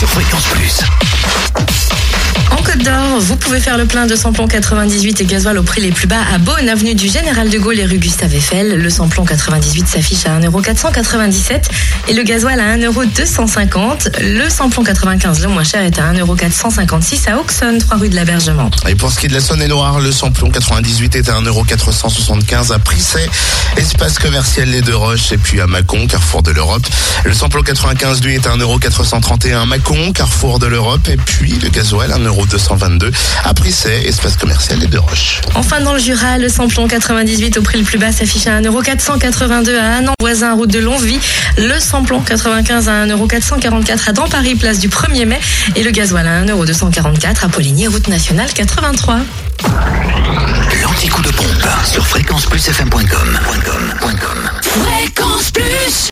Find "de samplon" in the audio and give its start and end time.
4.06-4.48